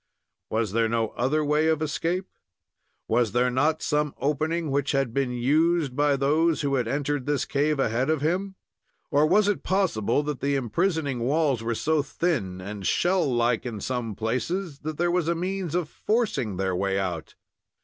Was 0.49 0.71
there 0.71 0.89
no 0.89 1.09
other 1.09 1.45
way 1.45 1.67
of 1.67 1.79
escape? 1.79 2.25
Was 3.07 3.33
there 3.33 3.51
not 3.51 3.83
some 3.83 4.15
opening 4.17 4.71
which 4.71 4.93
had 4.93 5.13
been 5.13 5.29
used 5.31 5.95
by 5.95 6.15
those 6.15 6.61
who 6.61 6.73
had 6.73 6.87
entered 6.87 7.27
this 7.27 7.45
cave 7.45 7.77
ahead 7.79 8.09
of 8.09 8.19
him? 8.21 8.55
Or 9.11 9.27
was 9.27 9.47
it 9.47 9.61
possible 9.61 10.23
that 10.23 10.39
the 10.39 10.55
imprisoning 10.55 11.19
walls 11.19 11.61
were 11.61 11.75
to 11.75 12.01
thin 12.01 12.59
and 12.59 12.83
shell 12.87 13.31
like 13.31 13.63
in 13.63 13.79
some 13.79 14.15
places 14.15 14.79
that 14.79 14.97
there 14.97 15.11
was 15.11 15.27
a 15.27 15.35
means 15.35 15.75
of 15.75 15.87
forcing 15.87 16.57
their 16.57 16.75
way 16.75 16.97
out? 16.97 17.35